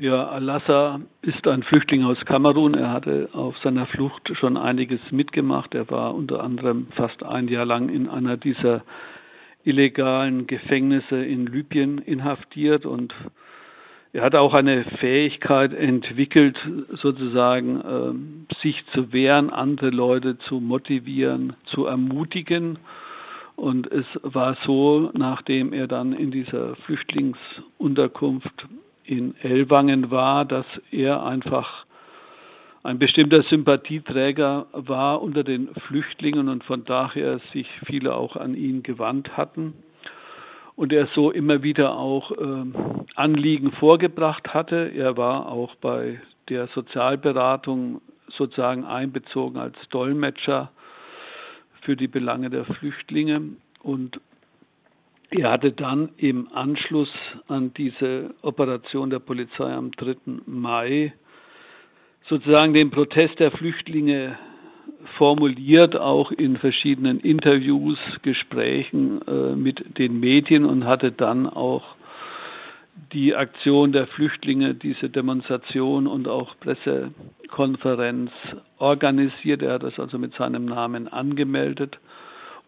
[0.00, 2.72] Ja, Alassa ist ein Flüchtling aus Kamerun.
[2.72, 5.74] Er hatte auf seiner Flucht schon einiges mitgemacht.
[5.74, 8.82] Er war unter anderem fast ein Jahr lang in einer dieser
[9.62, 13.14] illegalen Gefängnisse in Libyen inhaftiert und
[14.14, 16.58] er hat auch eine Fähigkeit entwickelt,
[16.94, 17.80] sozusagen
[18.50, 22.78] äh, sich zu wehren, andere Leute zu motivieren, zu ermutigen.
[23.54, 28.66] Und es war so, nachdem er dann in dieser Flüchtlingsunterkunft
[29.10, 31.84] in Ellwangen war, dass er einfach
[32.84, 38.84] ein bestimmter Sympathieträger war unter den Flüchtlingen und von daher sich viele auch an ihn
[38.84, 39.74] gewandt hatten
[40.76, 42.64] und er so immer wieder auch äh,
[43.16, 44.92] Anliegen vorgebracht hatte.
[44.94, 50.70] Er war auch bei der Sozialberatung sozusagen einbezogen als Dolmetscher
[51.82, 53.42] für die Belange der Flüchtlinge
[53.82, 54.20] und
[55.30, 57.10] er hatte dann im Anschluss
[57.46, 60.16] an diese Operation der Polizei am 3.
[60.46, 61.12] Mai
[62.28, 64.38] sozusagen den Protest der Flüchtlinge
[65.16, 71.84] formuliert, auch in verschiedenen Interviews, Gesprächen äh, mit den Medien und hatte dann auch
[73.12, 78.30] die Aktion der Flüchtlinge, diese Demonstration und auch Pressekonferenz
[78.78, 79.62] organisiert.
[79.62, 81.98] Er hat das also mit seinem Namen angemeldet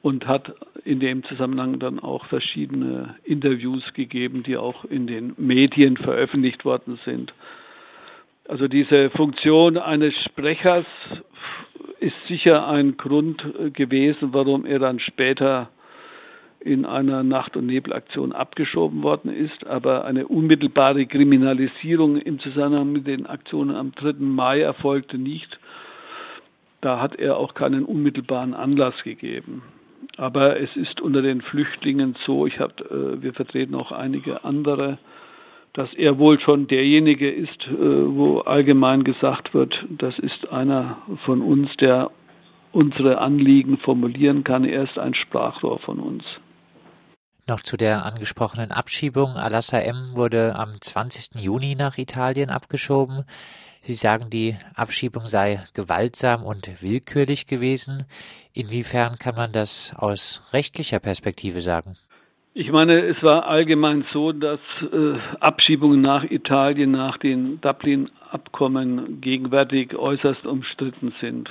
[0.03, 0.53] und hat
[0.84, 6.98] in dem Zusammenhang dann auch verschiedene Interviews gegeben, die auch in den Medien veröffentlicht worden
[7.05, 7.33] sind.
[8.48, 10.86] Also diese Funktion eines Sprechers
[12.00, 15.70] ist sicher ein Grund gewesen, warum er dann später
[16.58, 19.67] in einer Nacht- und Nebelaktion abgeschoben worden ist.
[19.67, 24.14] Aber eine unmittelbare Kriminalisierung im Zusammenhang mit den Aktionen am 3.
[24.19, 25.58] Mai erfolgte nicht.
[26.80, 29.62] Da hat er auch keinen unmittelbaren Anlass gegeben.
[30.17, 34.98] Aber es ist unter den Flüchtlingen so, ich hab, äh, wir vertreten auch einige andere
[35.72, 41.41] dass er wohl schon derjenige ist, äh, wo allgemein gesagt wird, das ist einer von
[41.41, 42.11] uns, der
[42.73, 44.64] unsere Anliegen formulieren kann.
[44.64, 46.24] Er ist ein Sprachrohr von uns.
[47.48, 49.30] Noch zu der angesprochenen Abschiebung.
[49.33, 50.11] Alassa M.
[50.14, 51.41] wurde am 20.
[51.41, 53.24] Juni nach Italien abgeschoben.
[53.84, 58.04] Sie sagen, die Abschiebung sei gewaltsam und willkürlich gewesen.
[58.54, 61.96] Inwiefern kann man das aus rechtlicher Perspektive sagen?
[62.54, 69.96] Ich meine, es war allgemein so, dass äh, Abschiebungen nach Italien nach den Dublin-Abkommen gegenwärtig
[69.96, 71.48] äußerst umstritten sind.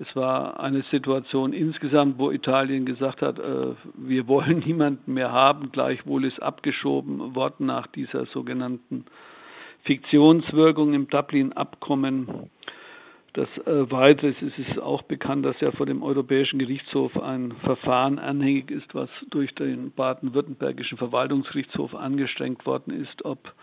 [0.00, 5.70] Es war eine Situation insgesamt, wo Italien gesagt hat, äh, wir wollen niemanden mehr haben,
[5.70, 9.04] gleichwohl ist abgeschoben worden nach dieser sogenannten
[9.88, 12.50] Fiktionswirkung im Dublin-Abkommen.
[13.32, 18.18] Das äh, Weitere ist, es auch bekannt, dass ja vor dem Europäischen Gerichtshof ein Verfahren
[18.18, 23.54] anhängig ist, was durch den baden-württembergischen Verwaltungsgerichtshof angestrengt worden ist, ob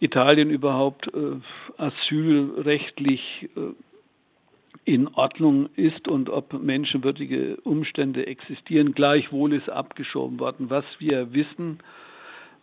[0.00, 1.36] Italien überhaupt äh,
[1.76, 8.94] asylrechtlich äh, in Ordnung ist und ob menschenwürdige Umstände existieren.
[8.94, 10.70] Gleichwohl ist abgeschoben worden.
[10.70, 11.80] Was wir wissen,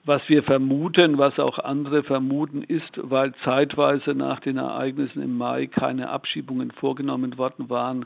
[0.06, 5.68] was wir vermuten, was auch andere vermuten, ist, weil zeitweise nach den Ereignissen im Mai
[5.68, 8.06] keine Abschiebungen vorgenommen worden waren,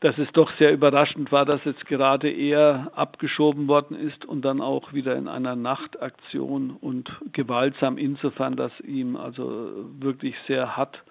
[0.00, 4.60] dass es doch sehr überraschend war, dass jetzt gerade er abgeschoben worden ist und dann
[4.60, 11.02] auch wieder in einer Nachtaktion und gewaltsam insofern, dass ihm also wirklich sehr hart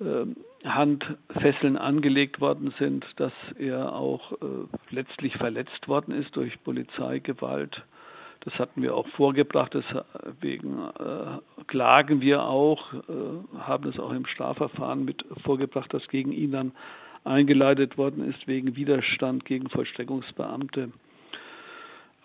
[0.00, 0.24] äh,
[0.68, 4.36] Handfesseln angelegt worden sind, dass er auch äh,
[4.90, 7.84] letztlich verletzt worden ist durch Polizeigewalt
[8.44, 12.98] das hatten wir auch vorgebracht, deswegen äh, klagen wir auch, äh,
[13.60, 16.72] haben es auch im Strafverfahren mit vorgebracht, das gegen ihn dann
[17.24, 20.90] eingeleitet worden ist wegen Widerstand gegen Vollstreckungsbeamte.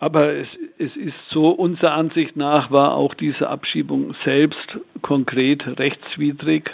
[0.00, 6.70] Aber es, es ist so, unserer Ansicht nach war auch diese Abschiebung selbst konkret rechtswidrig.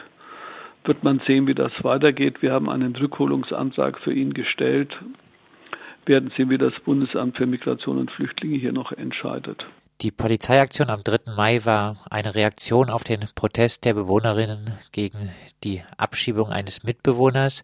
[0.85, 2.43] Wird man sehen, wie das weitergeht.
[2.43, 4.95] Wir haben einen Rückholungsantrag für ihn gestellt
[6.09, 9.65] werden sehen, wie das Bundesamt für Migration und Flüchtlinge hier noch entscheidet.
[10.01, 11.33] Die Polizeiaktion am 3.
[11.37, 15.31] Mai war eine Reaktion auf den Protest der Bewohnerinnen gegen
[15.63, 17.63] die Abschiebung eines Mitbewohners.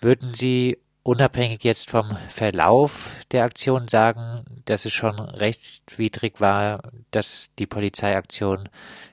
[0.00, 6.82] Würden Sie unabhängig jetzt vom Verlauf der Aktion sagen, dass es schon rechtswidrig war,
[7.12, 8.68] dass die Polizeiaktion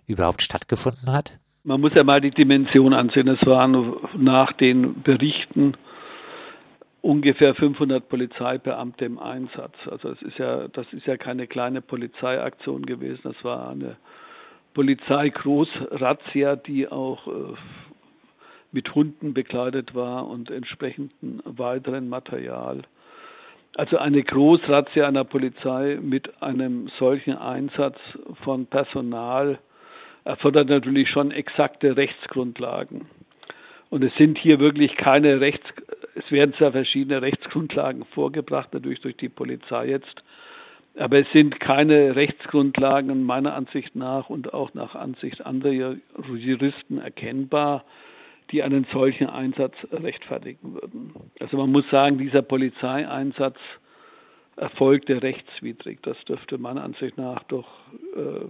[0.08, 1.38] überhaupt stattgefunden hat?
[1.64, 3.28] Man muss ja mal die Dimension ansehen.
[3.28, 5.76] Es waren nach den Berichten
[7.04, 9.76] ungefähr 500 Polizeibeamte im Einsatz.
[9.92, 13.22] Also es ist ja, das ist ja keine kleine Polizeiaktion gewesen.
[13.24, 13.98] Das war eine
[14.74, 17.56] Polizeigroßrazzia, die auch äh,
[18.72, 22.84] mit Hunden bekleidet war und entsprechendem weiteren Material.
[23.76, 27.98] Also eine Großrazzia einer Polizei mit einem solchen Einsatz
[28.44, 29.60] von Personal
[30.24, 33.08] erfordert natürlich schon exakte Rechtsgrundlagen.
[33.90, 35.68] Und es sind hier wirklich keine Rechts,
[36.16, 40.24] es werden zwar verschiedene Rechtsgrundlagen vorgebracht, natürlich durch die Polizei jetzt,
[40.96, 45.96] aber es sind keine Rechtsgrundlagen meiner Ansicht nach und auch nach Ansicht anderer
[46.36, 47.84] Juristen erkennbar,
[48.52, 51.14] die einen solchen Einsatz rechtfertigen würden.
[51.40, 53.58] Also man muss sagen, dieser Polizeieinsatz
[54.56, 56.00] erfolgte rechtswidrig.
[56.04, 57.68] Das dürfte meiner Ansicht nach doch,
[58.16, 58.46] äh,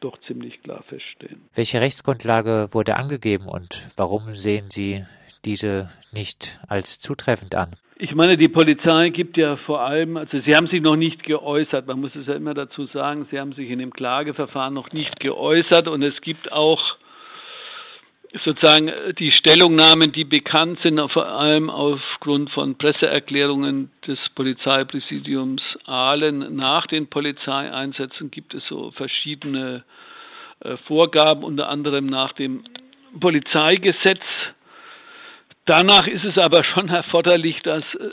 [0.00, 1.42] doch ziemlich klar feststehen.
[1.54, 5.04] Welche Rechtsgrundlage wurde angegeben und warum sehen Sie
[5.44, 7.70] diese nicht als zutreffend an?
[7.96, 11.86] Ich meine, die Polizei gibt ja vor allem, also Sie haben sich noch nicht geäußert,
[11.86, 15.20] man muss es ja immer dazu sagen, Sie haben sich in dem Klageverfahren noch nicht
[15.20, 16.82] geäußert und es gibt auch
[18.42, 26.86] sozusagen die Stellungnahmen, die bekannt sind, vor allem aufgrund von Presseerklärungen des Polizeipräsidiums Aalen nach
[26.86, 29.84] den Polizeieinsätzen gibt es so verschiedene
[30.60, 32.64] äh, Vorgaben, unter anderem nach dem
[33.20, 34.22] Polizeigesetz
[35.66, 38.10] Danach ist es aber schon erforderlich, dass äh,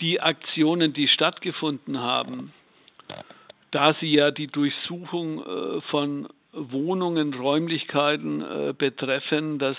[0.00, 2.52] die Aktionen, die stattgefunden haben,
[3.70, 9.76] da sie ja die Durchsuchung äh, von Wohnungen, Räumlichkeiten äh, betreffen, dass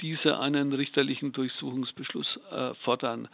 [0.00, 2.38] diese einen richterlichen Durchsuchungsbeschluss
[2.84, 3.28] fordern.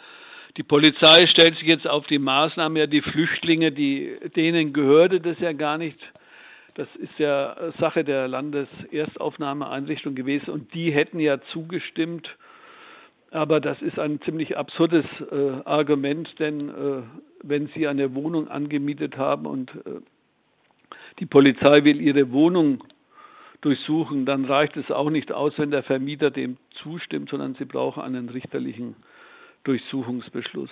[0.56, 5.38] Die Polizei stellt sich jetzt auf die Maßnahme, ja, die Flüchtlinge, die, denen gehörte das
[5.40, 5.98] ja gar nicht.
[6.74, 12.28] Das ist ja Sache der Landeserstaufnahmeeinrichtung gewesen und die hätten ja zugestimmt,
[13.30, 17.02] aber das ist ein ziemlich absurdes äh, Argument, denn äh,
[17.42, 20.00] wenn Sie eine Wohnung angemietet haben und äh,
[21.18, 22.82] die Polizei will Ihre Wohnung
[23.60, 28.02] durchsuchen, dann reicht es auch nicht aus, wenn der Vermieter dem zustimmt, sondern Sie brauchen
[28.02, 28.96] einen richterlichen
[29.64, 30.70] Durchsuchungsbeschluss.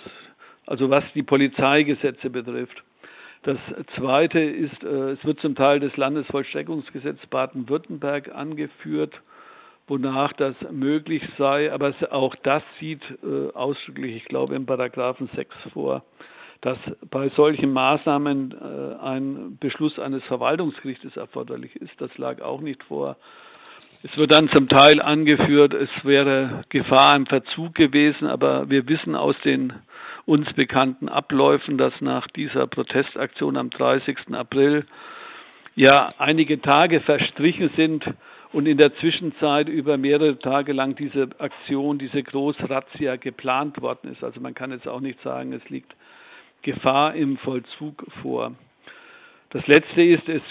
[0.65, 2.83] Also was die Polizeigesetze betrifft.
[3.43, 3.57] Das
[3.95, 9.13] Zweite ist, äh, es wird zum Teil das Landesvollstreckungsgesetz Baden-Württemberg angeführt
[9.89, 11.71] wonach das möglich sei.
[11.71, 16.03] Aber auch das sieht äh, ausdrücklich, ich glaube, im Paragraphen 6 vor,
[16.61, 16.77] dass
[17.09, 21.99] bei solchen Maßnahmen äh, ein Beschluss eines Verwaltungsgerichtes erforderlich ist.
[21.99, 23.17] Das lag auch nicht vor.
[24.01, 29.13] Es wird dann zum Teil angeführt, es wäre Gefahr im Verzug gewesen, aber wir wissen
[29.13, 29.73] aus den
[30.25, 34.33] uns bekannten Abläufen, dass nach dieser Protestaktion am 30.
[34.33, 34.85] April
[35.75, 38.05] ja einige Tage verstrichen sind,
[38.51, 44.23] und in der Zwischenzeit über mehrere Tage lang diese Aktion, diese Großrazzia geplant worden ist.
[44.23, 45.95] Also man kann jetzt auch nicht sagen, es liegt
[46.61, 48.53] Gefahr im Vollzug vor.
[49.51, 50.43] Das Letzte ist, es,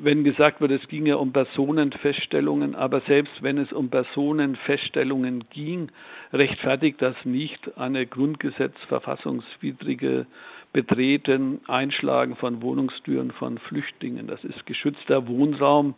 [0.00, 5.90] wenn gesagt wird, es ging ja um Personenfeststellungen, aber selbst wenn es um Personenfeststellungen ging,
[6.32, 10.24] rechtfertigt das nicht eine grundgesetzverfassungswidrige
[10.72, 14.26] Betreten, Einschlagen von Wohnungstüren von Flüchtlingen.
[14.26, 15.94] Das ist geschützter Wohnraum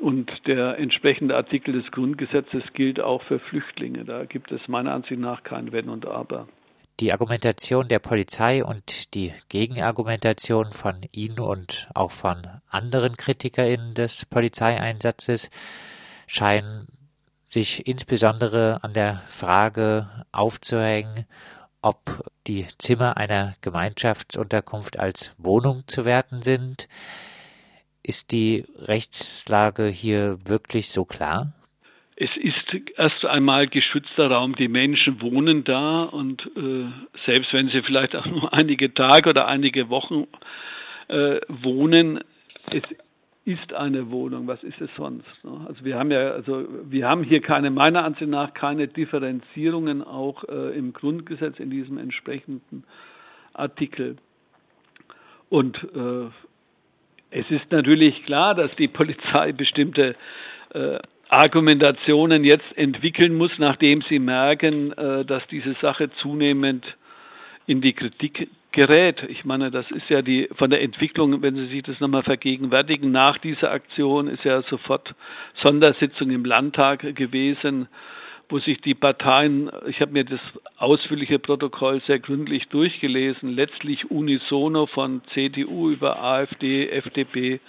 [0.00, 4.04] und der entsprechende Artikel des Grundgesetzes gilt auch für Flüchtlinge.
[4.04, 6.48] Da gibt es meiner Ansicht nach kein Wenn und Aber.
[7.00, 12.36] Die Argumentation der Polizei und die Gegenargumentation von Ihnen und auch von
[12.68, 15.50] anderen KritikerInnen des Polizeieinsatzes
[16.28, 16.86] scheinen
[17.50, 21.26] sich insbesondere an der Frage aufzuhängen,
[21.82, 21.98] ob
[22.46, 26.88] die Zimmer einer Gemeinschaftsunterkunft als Wohnung zu werten sind,
[28.04, 31.52] ist die Rechtslage hier wirklich so klar?
[32.16, 34.54] Es ist erst einmal geschützter Raum.
[34.54, 36.86] Die Menschen wohnen da und äh,
[37.26, 40.28] selbst wenn sie vielleicht auch nur einige Tage oder einige Wochen
[41.08, 42.20] äh, wohnen,
[42.70, 42.84] es
[43.44, 44.46] ist eine Wohnung.
[44.46, 45.26] Was ist es sonst?
[45.42, 45.66] Ne?
[45.66, 50.44] Also wir haben ja, also wir haben hier keine, meiner Ansicht nach, keine Differenzierungen auch
[50.44, 52.84] äh, im Grundgesetz in diesem entsprechenden
[53.54, 54.16] Artikel.
[55.50, 56.30] Und äh,
[57.34, 60.14] es ist natürlich klar, dass die Polizei bestimmte
[60.72, 60.98] äh,
[61.28, 66.84] Argumentationen jetzt entwickeln muss, nachdem sie merken, äh, dass diese Sache zunehmend
[67.66, 69.24] in die Kritik gerät.
[69.28, 73.10] Ich meine, das ist ja die von der Entwicklung, wenn Sie sich das nochmal vergegenwärtigen,
[73.10, 75.14] nach dieser Aktion ist ja sofort
[75.54, 77.88] Sondersitzung im Landtag gewesen
[78.48, 80.40] wo sich die Parteien, ich habe mir das
[80.76, 87.60] ausführliche Protokoll sehr gründlich durchgelesen, letztlich unisono von CDU über AfD, FDP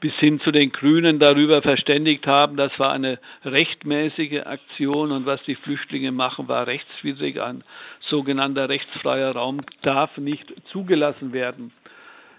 [0.00, 5.42] bis hin zu den Grünen darüber verständigt haben, das war eine rechtmäßige Aktion und was
[5.44, 7.40] die Flüchtlinge machen, war rechtswidrig.
[7.40, 7.64] Ein
[8.00, 11.72] sogenannter rechtsfreier Raum darf nicht zugelassen werden.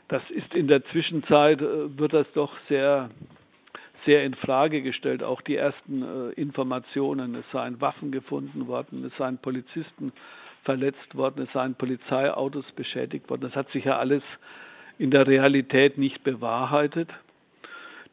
[0.07, 3.09] Das ist in der Zwischenzeit, äh, wird das doch sehr
[4.05, 5.23] sehr in Frage gestellt.
[5.23, 10.11] Auch die ersten äh, Informationen, es seien Waffen gefunden worden, es seien Polizisten
[10.63, 13.41] verletzt worden, es seien Polizeiautos beschädigt worden.
[13.41, 14.23] Das hat sich ja alles
[14.97, 17.09] in der Realität nicht bewahrheitet.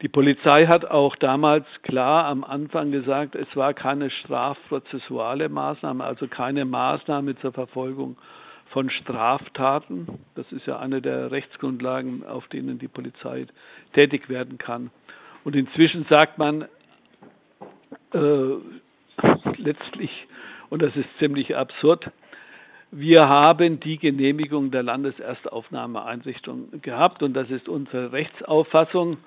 [0.01, 6.27] Die Polizei hat auch damals klar am Anfang gesagt, es war keine strafprozessuale Maßnahme, also
[6.27, 8.15] keine Maßnahme zur Verfolgung
[8.69, 10.07] von Straftaten.
[10.35, 13.47] Das ist ja eine der Rechtsgrundlagen, auf denen die Polizei
[13.93, 14.91] tätig werden kann.
[15.47, 16.65] Und inzwischen sagt man
[18.13, 18.17] äh,
[19.55, 20.11] letztlich,
[20.69, 22.11] und das ist ziemlich absurd,
[22.91, 29.19] wir haben die Genehmigung der Landeserstaufnahmeeinrichtung gehabt und das ist unsere Rechtsauffassung.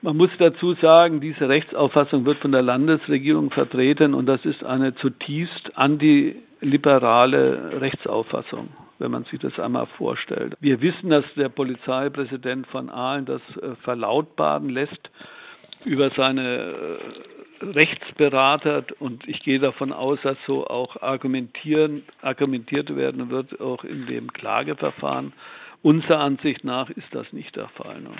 [0.00, 4.96] Man muss dazu sagen, diese Rechtsauffassung wird von der Landesregierung vertreten und das ist eine
[4.96, 10.56] zutiefst antiliberale Rechtsauffassung, wenn man sich das einmal vorstellt.
[10.58, 15.08] Wir wissen, dass der Polizeipräsident von Aalen das äh, verlautbaren lässt
[15.84, 16.98] über seine
[17.60, 23.84] äh, Rechtsberater und ich gehe davon aus, dass so auch argumentieren, argumentiert werden wird, auch
[23.84, 25.32] in dem Klageverfahren.
[25.82, 28.00] Unserer Ansicht nach ist das nicht der Fall.
[28.00, 28.10] Ne?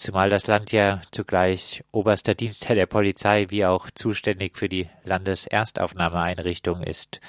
[0.00, 6.82] zumal das Land ja zugleich oberster Dienstherr der Polizei wie auch zuständig für die Landeserstaufnahmeeinrichtung
[6.82, 7.20] ist.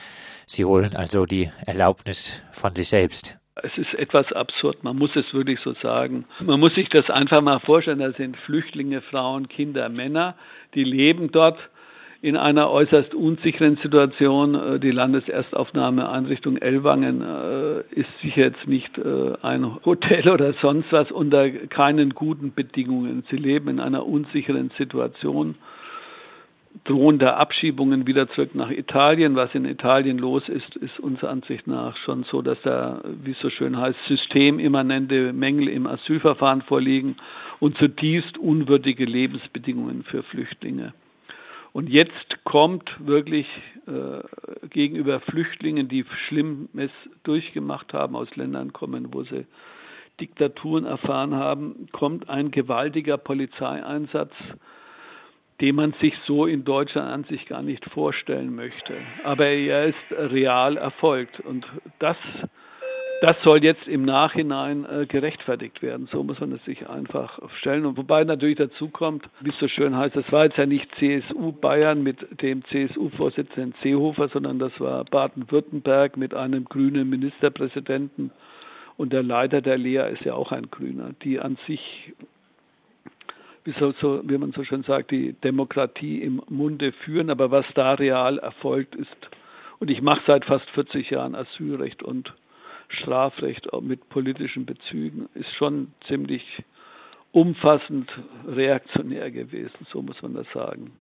[0.47, 3.40] Sie holen also die Erlaubnis von sich selbst.
[3.55, 6.25] Es ist etwas absurd, man muss es wirklich so sagen.
[6.39, 10.35] Man muss sich das einfach mal vorstellen, da sind Flüchtlinge, Frauen, Kinder, Männer,
[10.73, 11.59] die leben dort
[12.21, 14.55] in einer äußerst unsicheren Situation.
[14.55, 21.11] Äh, die Landeserstaufnahmeeinrichtung Ellwangen äh, ist sicher jetzt nicht äh, ein Hotel oder sonst was
[21.11, 23.25] unter keinen guten Bedingungen.
[23.29, 25.55] Sie leben in einer unsicheren Situation
[26.83, 29.35] drohender Abschiebungen wieder zurück nach Italien.
[29.35, 33.39] Was in Italien los ist, ist unserer Ansicht nach schon so, dass da, wie es
[33.39, 37.17] so schön heißt, systemimmanente Mängel im Asylverfahren vorliegen
[37.59, 40.93] und zutiefst unwürdige Lebensbedingungen für Flüchtlinge.
[41.73, 43.47] Und jetzt kommt wirklich
[43.87, 46.91] äh, gegenüber Flüchtlingen, die Schlimmes
[47.23, 49.45] durchgemacht haben, aus Ländern kommen, wo sie
[50.19, 54.33] Diktaturen erfahren haben, kommt ein gewaltiger Polizeieinsatz,
[55.61, 58.95] den man sich so in Deutschland an sich gar nicht vorstellen möchte.
[59.23, 61.39] Aber er ist real erfolgt.
[61.39, 61.65] Und
[61.99, 62.17] das
[63.21, 66.07] das soll jetzt im Nachhinein äh, gerechtfertigt werden.
[66.11, 67.85] So muss man es sich einfach stellen.
[67.85, 70.89] Und wobei natürlich dazu kommt, wie es so schön heißt, das war jetzt ja nicht
[70.95, 78.31] CSU Bayern mit dem CSU-Vorsitzenden Seehofer, sondern das war Baden-Württemberg mit einem grünen Ministerpräsidenten.
[78.97, 82.13] Und der Leiter der Lea ist ja auch ein Grüner, die an sich
[83.63, 87.65] wie, so, so, wie man so schön sagt, die Demokratie im Munde führen, aber was
[87.75, 89.15] da real erfolgt ist.
[89.79, 92.33] Und ich mache seit fast 40 Jahren Asylrecht und
[92.89, 96.43] Strafrecht mit politischen Bezügen ist schon ziemlich
[97.31, 98.11] umfassend
[98.47, 100.91] reaktionär gewesen, so muss man das sagen.